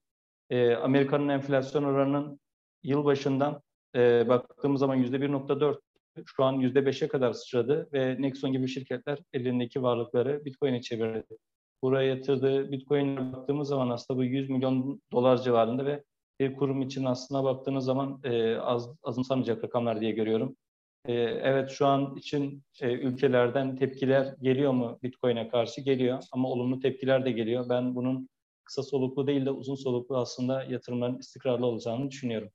e, 0.50 0.74
Amerika'nın 0.74 1.28
enflasyon 1.28 1.84
oranının 1.84 2.40
yıl 2.82 3.04
başından 3.04 3.62
e, 3.94 4.28
baktığımız 4.28 4.80
zaman 4.80 4.94
yüzde 4.94 5.16
1.4 5.16 5.85
şu 6.26 6.44
an 6.44 6.52
yüzde 6.52 6.86
beşe 6.86 7.08
kadar 7.08 7.32
sıçradı 7.32 7.88
ve 7.92 8.22
Nexon 8.22 8.52
gibi 8.52 8.68
şirketler 8.68 9.18
elindeki 9.32 9.82
varlıkları 9.82 10.44
Bitcoin'e 10.44 10.82
çevirdi. 10.82 11.36
Buraya 11.82 12.08
yatırdığı 12.08 12.72
Bitcoin'e 12.72 13.32
baktığımız 13.32 13.68
zaman 13.68 13.90
aslında 13.90 14.18
bu 14.18 14.24
100 14.24 14.50
milyon 14.50 15.02
dolar 15.12 15.42
civarında 15.42 15.86
ve 15.86 16.02
bir 16.40 16.56
kurum 16.56 16.82
için 16.82 17.04
aslına 17.04 17.44
baktığınız 17.44 17.84
zaman 17.84 18.20
e, 18.24 18.56
az 18.56 18.88
azımsanmayacak 19.02 19.64
rakamlar 19.64 20.00
diye 20.00 20.12
görüyorum. 20.12 20.56
E, 21.04 21.12
evet 21.22 21.70
şu 21.70 21.86
an 21.86 22.16
için 22.16 22.62
e, 22.80 22.92
ülkelerden 22.92 23.76
tepkiler 23.76 24.34
geliyor 24.42 24.72
mu 24.72 24.98
Bitcoin'e 25.02 25.48
karşı? 25.48 25.80
Geliyor 25.80 26.22
ama 26.32 26.48
olumlu 26.48 26.80
tepkiler 26.80 27.24
de 27.24 27.32
geliyor. 27.32 27.68
Ben 27.68 27.94
bunun 27.94 28.28
kısa 28.64 28.82
soluklu 28.82 29.26
değil 29.26 29.46
de 29.46 29.50
uzun 29.50 29.74
soluklu 29.74 30.16
aslında 30.16 30.64
yatırımların 30.64 31.18
istikrarlı 31.18 31.66
olacağını 31.66 32.10
düşünüyorum. 32.10 32.50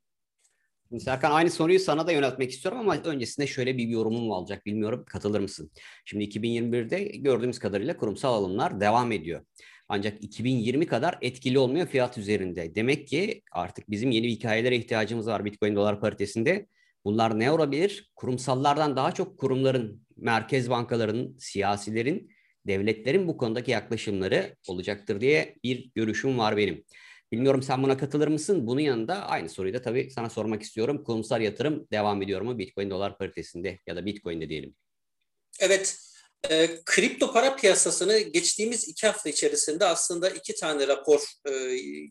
Serkan 1.00 1.32
aynı 1.32 1.50
soruyu 1.50 1.80
sana 1.80 2.08
da 2.08 2.12
yöneltmek 2.12 2.52
istiyorum 2.52 2.80
ama 2.80 2.98
öncesinde 2.98 3.48
şöyle 3.48 3.78
bir 3.78 3.88
yorumum 3.88 4.32
olacak 4.32 4.66
bilmiyorum 4.66 5.06
katılır 5.08 5.40
mısın? 5.40 5.72
Şimdi 6.06 6.24
2021'de 6.24 7.04
gördüğümüz 7.04 7.60
kadarıyla 7.60 7.98
kurumsal 7.98 8.34
alımlar 8.34 8.82
devam 8.82 9.12
ediyor. 9.12 9.46
Ancak 9.90 10.24
2020 10.24 10.88
kadar 10.88 11.18
etkili 11.22 11.60
olmuyor 11.60 11.88
fiyat 11.88 12.18
üzerinde. 12.18 12.76
Demek 12.76 13.08
ki 13.08 13.42
artık 13.52 13.90
bizim 13.90 14.12
yeni 14.12 14.28
hikayelere 14.32 14.76
ihtiyacımız 14.76 15.28
var 15.28 15.46
Bitcoin 15.46 15.76
dolar 15.76 16.00
paritesinde. 16.00 16.68
Bunlar 17.06 17.40
ne 17.40 17.52
olabilir? 17.52 18.12
Kurumsallardan 18.16 18.96
daha 18.96 19.12
çok 19.12 19.38
kurumların, 19.38 20.02
merkez 20.18 20.70
bankalarının, 20.70 21.38
siyasilerin, 21.40 22.30
devletlerin 22.68 23.28
bu 23.28 23.38
konudaki 23.38 23.72
yaklaşımları 23.72 24.56
olacaktır 24.68 25.22
diye 25.22 25.56
bir 25.64 25.92
görüşüm 25.96 26.38
var 26.38 26.58
benim. 26.58 26.84
Bilmiyorum 27.32 27.64
sen 27.64 27.84
buna 27.84 27.98
katılır 27.98 28.28
mısın? 28.28 28.68
Bunun 28.68 28.80
yanında 28.80 29.16
aynı 29.16 29.50
soruyu 29.50 29.74
da 29.74 29.82
tabii 29.82 30.12
sana 30.12 30.30
sormak 30.30 30.62
istiyorum. 30.62 31.04
Kurumsal 31.04 31.42
yatırım 31.42 31.88
devam 31.92 32.22
ediyor 32.22 32.42
mu 32.42 32.58
Bitcoin 32.60 32.90
dolar 32.90 33.18
paritesinde 33.18 33.80
ya 33.88 33.96
da 33.96 34.06
Bitcoin'de 34.06 34.50
diyelim? 34.50 34.76
Evet. 35.60 35.98
E, 36.50 36.70
kripto 36.86 37.34
para 37.34 37.56
piyasasını 37.56 38.20
geçtiğimiz 38.20 38.88
iki 38.88 39.08
hafta 39.08 39.30
içerisinde 39.30 39.86
aslında 39.86 40.30
iki 40.30 40.56
tane 40.56 40.88
rapor 40.88 41.20
e, 41.50 41.52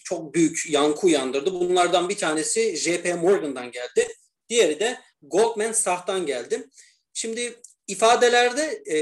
çok 0.05 0.35
büyük 0.35 0.71
yankı 0.71 1.07
uyandırdı. 1.07 1.53
Bunlardan 1.53 2.09
bir 2.09 2.17
tanesi 2.17 2.77
JP 2.77 3.15
Morgan'dan 3.23 3.71
geldi. 3.71 4.09
Diğeri 4.49 4.81
de 4.81 4.99
Goldman 5.23 5.73
Sachs'tan 5.73 6.27
geldi. 6.27 6.69
Şimdi 7.15 7.55
ifadelerde 7.87 8.83
e, 8.87 8.97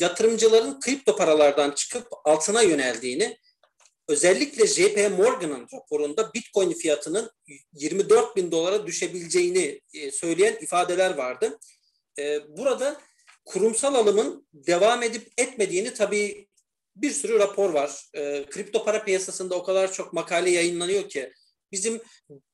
yatırımcıların 0.00 0.80
kripto 0.80 1.16
paralardan 1.16 1.70
çıkıp 1.70 2.06
altına 2.24 2.62
yöneldiğini 2.62 3.38
özellikle 4.08 4.66
JP 4.66 5.10
Morgan'ın 5.18 5.66
raporunda 5.74 6.32
Bitcoin 6.34 6.72
fiyatının 6.72 7.30
24 7.72 8.36
bin 8.36 8.50
dolara 8.50 8.86
düşebileceğini 8.86 9.80
e, 9.94 10.10
söyleyen 10.10 10.56
ifadeler 10.60 11.14
vardı. 11.14 11.58
E, 12.18 12.56
burada 12.56 13.00
kurumsal 13.44 13.94
alımın 13.94 14.48
devam 14.52 15.02
edip 15.02 15.32
etmediğini 15.38 15.94
tabii 15.94 16.48
bir 16.96 17.10
sürü 17.10 17.38
rapor 17.38 17.70
var. 17.70 18.08
E, 18.14 18.44
kripto 18.50 18.84
para 18.84 19.04
piyasasında 19.04 19.54
o 19.54 19.62
kadar 19.62 19.92
çok 19.92 20.12
makale 20.12 20.50
yayınlanıyor 20.50 21.08
ki 21.08 21.32
bizim 21.72 22.00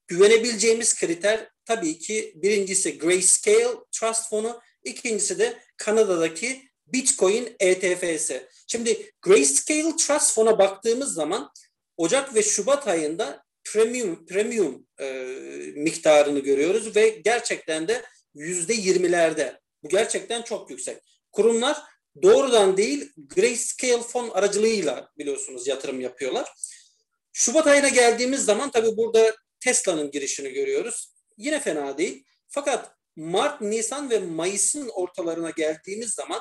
güvenebileceğimiz 0.06 0.94
kriter 1.00 1.48
tabii 1.64 1.98
ki 1.98 2.32
birincisi 2.36 2.98
Grayscale 2.98 3.76
Trust 3.92 4.30
Fonu, 4.30 4.60
ikincisi 4.84 5.38
de 5.38 5.58
Kanada'daki 5.76 6.62
Bitcoin 6.86 7.56
ETF'si. 7.60 8.48
Şimdi 8.66 9.12
Grayscale 9.22 9.96
Trust 9.96 10.34
Fon'a 10.34 10.58
baktığımız 10.58 11.14
zaman 11.14 11.50
Ocak 11.96 12.34
ve 12.34 12.42
Şubat 12.42 12.88
ayında 12.88 13.44
premium 13.64 14.26
premium 14.26 14.86
e, 15.00 15.04
miktarını 15.76 16.38
görüyoruz 16.38 16.96
ve 16.96 17.08
gerçekten 17.08 17.88
de 17.88 18.04
yüzde 18.34 18.74
yirmilerde. 18.74 19.60
Bu 19.82 19.88
gerçekten 19.88 20.42
çok 20.42 20.70
yüksek. 20.70 20.98
Kurumlar 21.32 21.82
doğrudan 22.22 22.76
değil 22.76 23.12
Grayscale 23.16 24.02
fon 24.02 24.30
aracılığıyla 24.30 25.10
biliyorsunuz 25.18 25.66
yatırım 25.66 26.00
yapıyorlar. 26.00 26.52
Şubat 27.32 27.66
ayına 27.66 27.88
geldiğimiz 27.88 28.44
zaman 28.44 28.70
tabii 28.70 28.96
burada 28.96 29.36
Tesla'nın 29.60 30.10
girişini 30.10 30.52
görüyoruz. 30.52 31.14
Yine 31.36 31.60
fena 31.60 31.98
değil. 31.98 32.24
Fakat 32.48 32.90
Mart, 33.16 33.60
Nisan 33.60 34.10
ve 34.10 34.18
Mayıs'ın 34.18 34.88
ortalarına 34.88 35.50
geldiğimiz 35.50 36.10
zaman 36.10 36.40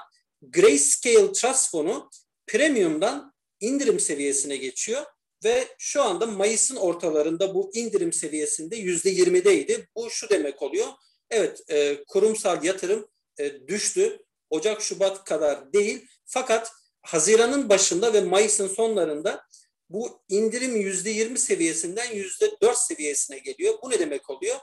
Grayscale 0.49 1.31
Trust 1.31 1.71
fonu 1.71 2.09
premium'dan 2.47 3.33
indirim 3.59 3.99
seviyesine 3.99 4.57
geçiyor 4.57 5.05
ve 5.43 5.67
şu 5.77 6.03
anda 6.03 6.25
Mayıs'ın 6.25 6.75
ortalarında 6.75 7.55
bu 7.55 7.71
indirim 7.73 8.13
seviyesinde 8.13 8.75
yüzde 8.75 9.09
yirmideydi. 9.09 9.87
Bu 9.95 10.09
şu 10.09 10.29
demek 10.29 10.61
oluyor. 10.61 10.87
Evet 11.29 11.61
e, 11.69 12.03
kurumsal 12.07 12.63
yatırım 12.63 13.07
e, 13.39 13.67
düştü. 13.67 14.19
Ocak, 14.49 14.81
Şubat 14.81 15.23
kadar 15.23 15.73
değil. 15.73 16.07
Fakat 16.25 16.71
Haziran'ın 17.01 17.69
başında 17.69 18.13
ve 18.13 18.21
Mayıs'ın 18.21 18.67
sonlarında 18.67 19.43
bu 19.89 20.23
indirim 20.29 20.75
yüzde 20.75 21.09
yirmi 21.09 21.39
seviyesinden 21.39 22.11
yüzde 22.11 22.51
dört 22.61 22.77
seviyesine 22.77 23.39
geliyor. 23.39 23.73
Bu 23.83 23.89
ne 23.89 23.99
demek 23.99 24.29
oluyor? 24.29 24.57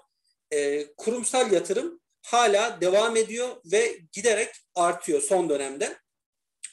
E, 0.51 0.87
kurumsal 0.97 1.53
yatırım 1.53 2.01
hala 2.23 2.81
devam 2.81 3.17
ediyor 3.17 3.49
ve 3.65 3.99
giderek 4.13 4.49
artıyor 4.75 5.23
son 5.23 5.49
dönemde. 5.49 5.97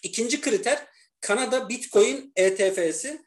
İkinci 0.03 0.41
kriter 0.41 0.87
Kanada 1.21 1.69
Bitcoin 1.69 2.33
ETF'si 2.35 3.21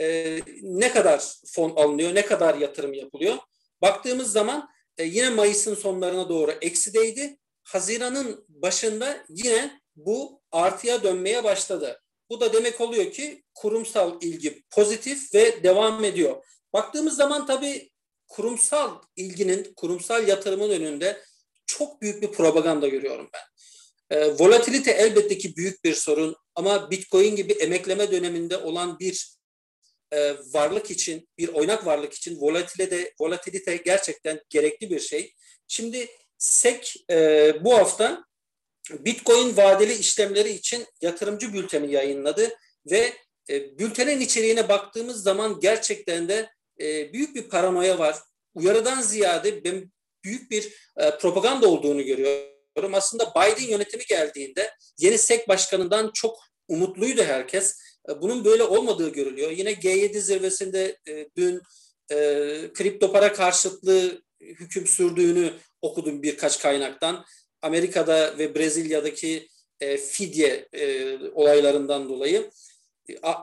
e, 0.00 0.38
ne 0.62 0.92
kadar 0.92 1.24
fon 1.46 1.70
alınıyor, 1.76 2.14
ne 2.14 2.26
kadar 2.26 2.54
yatırım 2.54 2.94
yapılıyor. 2.94 3.36
Baktığımız 3.82 4.32
zaman 4.32 4.68
e, 4.98 5.04
yine 5.04 5.30
Mayıs'ın 5.30 5.74
sonlarına 5.74 6.28
doğru 6.28 6.50
eksideydi. 6.60 7.36
Haziran'ın 7.62 8.44
başında 8.48 9.24
yine 9.28 9.80
bu 9.96 10.42
artıya 10.52 11.02
dönmeye 11.02 11.44
başladı. 11.44 12.00
Bu 12.30 12.40
da 12.40 12.52
demek 12.52 12.80
oluyor 12.80 13.12
ki 13.12 13.42
kurumsal 13.54 14.22
ilgi 14.22 14.62
pozitif 14.70 15.34
ve 15.34 15.62
devam 15.62 16.04
ediyor. 16.04 16.44
Baktığımız 16.72 17.16
zaman 17.16 17.46
tabii 17.46 17.90
kurumsal 18.28 19.02
ilginin, 19.16 19.72
kurumsal 19.76 20.28
yatırımın 20.28 20.70
önünde 20.70 21.22
çok 21.66 22.02
büyük 22.02 22.22
bir 22.22 22.32
propaganda 22.32 22.88
görüyorum 22.88 23.30
ben. 23.32 23.40
E, 24.16 24.30
volatilite 24.38 24.90
elbette 24.90 25.38
ki 25.38 25.56
büyük 25.56 25.84
bir 25.84 25.94
sorun 25.94 26.36
ama 26.54 26.90
Bitcoin 26.90 27.36
gibi 27.36 27.52
emekleme 27.52 28.10
döneminde 28.12 28.56
olan 28.56 28.98
bir 28.98 29.36
e, 30.12 30.34
varlık 30.54 30.90
için, 30.90 31.28
bir 31.38 31.48
oynak 31.48 31.86
varlık 31.86 32.12
için 32.12 32.40
volatilite, 32.40 33.14
volatilite 33.20 33.76
gerçekten 33.76 34.40
gerekli 34.48 34.90
bir 34.90 35.00
şey. 35.00 35.34
Şimdi 35.68 36.08
SEC 36.38 36.92
e, 37.10 37.54
bu 37.64 37.78
hafta 37.78 38.24
Bitcoin 38.90 39.56
vadeli 39.56 39.94
işlemleri 39.94 40.50
için 40.50 40.86
yatırımcı 41.00 41.52
bülteni 41.52 41.92
yayınladı 41.92 42.58
ve 42.90 43.12
e, 43.50 43.78
bültenin 43.78 44.20
içeriğine 44.20 44.68
baktığımız 44.68 45.22
zaman 45.22 45.60
gerçekten 45.60 46.28
de 46.28 46.50
e, 46.80 47.12
büyük 47.12 47.34
bir 47.34 47.48
paranoya 47.48 47.98
var. 47.98 48.16
Uyarıdan 48.54 49.02
ziyade 49.02 49.64
ben 49.64 49.92
büyük 50.26 50.50
bir 50.50 50.72
e, 50.96 51.18
propaganda 51.18 51.68
olduğunu 51.68 52.02
görüyorum. 52.02 52.94
Aslında 52.94 53.32
Biden 53.36 53.68
yönetimi 53.68 54.04
geldiğinde 54.08 54.70
yeni 54.98 55.18
SEC 55.18 55.44
başkanından 55.48 56.10
çok 56.14 56.38
umutluydu 56.68 57.22
herkes. 57.22 57.80
E, 58.08 58.22
bunun 58.22 58.44
böyle 58.44 58.62
olmadığı 58.62 59.08
görülüyor. 59.12 59.50
Yine 59.50 59.72
G7 59.72 60.18
zirvesinde 60.18 60.98
e, 61.08 61.28
dün 61.36 61.60
e, 62.10 62.16
kripto 62.74 63.12
para 63.12 63.32
karşıtlığı 63.32 64.22
hüküm 64.40 64.86
sürdüğünü 64.86 65.52
okudum 65.82 66.22
birkaç 66.22 66.58
kaynaktan. 66.58 67.24
Amerika'da 67.62 68.38
ve 68.38 68.54
Brezilya'daki 68.54 69.48
e, 69.80 69.96
fidye 69.96 70.68
e, 70.72 71.14
olaylarından 71.34 72.08
dolayı. 72.08 72.50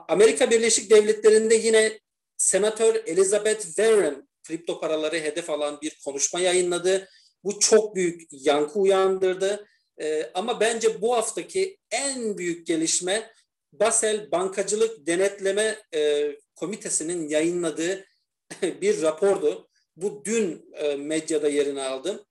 Amerika 0.08 0.50
Birleşik 0.50 0.90
Devletleri'nde 0.90 1.54
yine 1.54 2.00
Senatör 2.36 2.94
Elizabeth 3.06 3.62
Warren 3.62 4.28
kripto 4.46 4.80
paraları 4.80 5.16
hedef 5.16 5.50
alan 5.50 5.80
bir 5.82 6.00
konuşma 6.04 6.40
yayınladı. 6.40 7.08
Bu 7.44 7.60
çok 7.60 7.96
büyük 7.96 8.22
yankı 8.30 8.78
uyandırdı. 8.78 9.66
E, 10.00 10.30
ama 10.34 10.60
bence 10.60 11.02
bu 11.02 11.16
haftaki 11.16 11.78
en 11.90 12.38
büyük 12.38 12.66
gelişme 12.66 13.32
Basel 13.72 14.30
Bankacılık 14.30 15.06
Denetleme 15.06 15.82
e, 15.94 16.30
Komitesi'nin 16.56 17.28
yayınladığı 17.28 18.06
bir 18.62 19.02
rapordu. 19.02 19.68
Bu 19.96 20.22
dün 20.24 20.72
e, 20.72 20.96
medyada 20.96 21.48
yerini 21.48 21.82
aldı. 21.82 22.26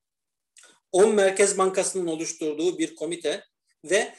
10 0.92 1.16
Merkez 1.16 1.58
Bankası'nın 1.58 2.08
oluşturduğu 2.08 2.80
bir 2.80 2.96
komite 2.96 3.44
ve 3.86 4.14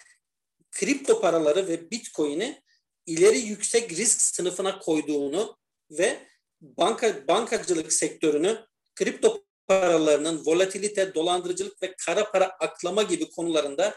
kripto 0.71 1.21
paraları 1.21 1.69
ve 1.69 1.91
bitcoin'i 1.91 2.63
ileri 3.07 3.39
yüksek 3.39 3.91
risk 3.91 4.21
sınıfına 4.21 4.79
koyduğunu 4.79 5.57
ve 5.91 6.19
banka 6.64 7.28
bankacılık 7.28 7.92
sektörünü 7.92 8.66
kripto 8.94 9.44
paralarının 9.66 10.47
volatilite, 10.47 11.14
dolandırıcılık 11.14 11.83
ve 11.83 11.94
kara 12.06 12.30
para 12.30 12.44
aklama 12.44 13.02
gibi 13.02 13.30
konularında 13.30 13.94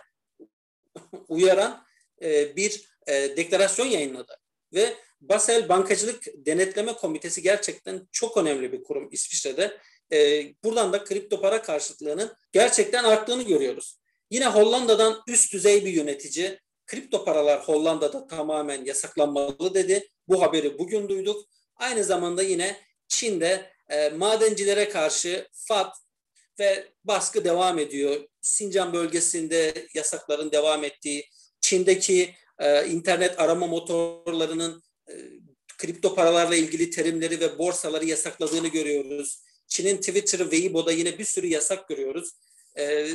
uyaran 1.27 1.86
e, 2.21 2.55
bir 2.55 2.89
e, 3.07 3.13
deklarasyon 3.13 3.86
yayınladı. 3.86 4.38
Ve 4.74 4.95
Basel 5.21 5.69
Bankacılık 5.69 6.24
Denetleme 6.36 6.93
Komitesi 6.93 7.41
gerçekten 7.41 8.07
çok 8.12 8.38
önemli 8.38 8.71
bir 8.71 8.83
kurum 8.83 9.09
İsviçre'de. 9.12 9.77
E, 10.13 10.43
buradan 10.63 10.93
da 10.93 11.03
kripto 11.03 11.41
para 11.41 11.62
karşıtlığının 11.62 12.33
gerçekten 12.51 13.03
arttığını 13.03 13.43
görüyoruz. 13.43 14.00
Yine 14.31 14.47
Hollanda'dan 14.47 15.21
üst 15.27 15.53
düzey 15.53 15.86
bir 15.86 15.93
yönetici 15.93 16.59
kripto 16.86 17.25
paralar 17.25 17.67
Hollanda'da 17.67 18.27
tamamen 18.27 18.86
yasaklanmalı 18.86 19.74
dedi. 19.74 20.09
Bu 20.27 20.41
haberi 20.41 20.79
bugün 20.79 21.09
duyduk. 21.09 21.45
Aynı 21.77 22.03
zamanda 22.03 22.43
yine 22.43 22.81
Çin'de 23.07 23.72
e, 23.89 24.10
madencilere 24.10 24.89
karşı 24.89 25.48
FAT 25.51 25.96
ve 26.60 26.88
baskı 27.03 27.46
devam 27.46 27.79
ediyor. 27.79 28.27
Sincan 28.41 28.93
bölgesinde 28.93 29.88
yasakların 29.93 30.51
devam 30.51 30.84
ettiği, 30.84 31.29
Çin'deki 31.62 32.36
e, 32.60 32.88
internet 32.88 33.39
arama 33.39 33.67
motorlarının 33.67 34.84
e, 35.10 35.13
kripto 35.77 36.15
paralarla 36.15 36.55
ilgili 36.55 36.89
terimleri 36.89 37.39
ve 37.39 37.57
borsaları 37.57 38.05
yasakladığını 38.05 38.67
görüyoruz. 38.67 39.41
Çin'in 39.67 39.98
Twitter, 39.98 40.39
Weibo'da 40.39 40.91
yine 40.91 41.17
bir 41.17 41.25
sürü 41.25 41.48
yasak 41.48 41.89
görüyoruz. 41.89 42.34
E, 42.77 43.07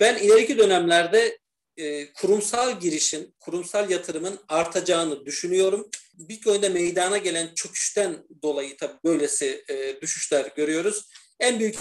ben 0.00 0.16
ileriki 0.16 0.58
dönemlerde 0.58 1.38
e, 1.76 2.12
kurumsal 2.12 2.80
girişin, 2.80 3.34
kurumsal 3.40 3.90
yatırımın 3.90 4.38
artacağını 4.48 5.26
düşünüyorum. 5.26 5.90
Bitcoin'de 6.28 6.68
meydana 6.68 7.18
gelen 7.18 7.54
çöküşten 7.54 8.26
dolayı 8.42 8.76
tabii 8.76 8.98
böylesi 9.04 9.64
e, 9.68 10.00
düşüşler 10.00 10.52
görüyoruz. 10.56 11.08
En 11.40 11.60
büyük 11.60 11.76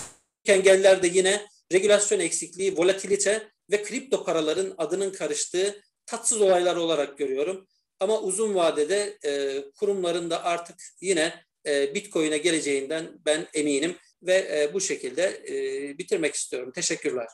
engeller 0.46 1.03
de 1.03 1.08
yine 1.08 1.46
regülasyon 1.74 2.19
eksikliği, 2.19 2.77
volatilite 2.77 3.48
ve 3.72 3.84
kripto 3.84 4.24
paraların 4.25 4.74
adının 4.77 5.12
karıştığı 5.12 5.81
tatsız 6.05 6.41
olaylar 6.41 6.75
olarak 6.75 7.17
görüyorum. 7.17 7.67
Ama 8.00 8.22
uzun 8.22 8.55
vadede 8.55 9.17
e, 9.25 9.63
kurumların 9.72 10.29
da 10.29 10.43
artık 10.43 10.75
yine 11.01 11.46
e, 11.65 11.96
Bitcoin'e 11.96 12.38
geleceğinden 12.38 13.19
ben 13.25 13.48
eminim 13.53 13.96
ve 14.24 14.34
e, 14.34 14.74
bu 14.74 14.81
şekilde 14.81 15.43
e, 15.48 15.98
bitirmek 15.98 16.36
istiyorum. 16.36 16.72
Teşekkürler. 16.75 17.27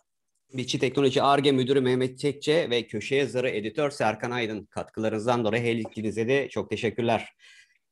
Bitçi 0.53 0.79
Teknoloji 0.79 1.21
ARGE 1.21 1.51
Müdürü 1.51 1.81
Mehmet 1.81 2.19
Çekçe 2.19 2.69
ve 2.69 2.87
köşe 2.87 3.15
yazarı 3.15 3.49
editör 3.49 3.89
Serkan 3.89 4.31
Aydın 4.31 4.65
katkılarınızdan 4.65 5.45
dolayı 5.45 5.63
her 5.63 5.75
ikinize 5.75 6.27
de 6.27 6.49
çok 6.49 6.69
teşekkürler. 6.69 7.29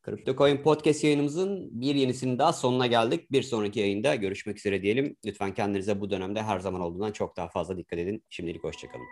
CryptoCoin 0.06 0.58
Podcast 0.58 1.04
yayınımızın 1.04 1.82
bir 1.82 1.96
yenisinin 1.96 2.40
daha 2.40 2.54
sonuna 2.54 2.88
geldik. 2.88 3.32
Bir 3.32 3.44
sonraki 3.44 3.80
yayında 3.80 4.16
görüşmek 4.16 4.58
üzere 4.58 4.82
diyelim. 4.82 5.16
Lütfen 5.26 5.54
kendinize 5.54 6.02
bu 6.02 6.10
dönemde 6.10 6.44
her 6.44 6.60
zaman 6.60 6.82
olduğundan 6.82 7.12
çok 7.12 7.38
daha 7.38 7.48
fazla 7.48 7.78
dikkat 7.78 8.00
edin. 8.00 8.24
Şimdilik 8.30 8.64
hoşçakalın. 8.64 9.06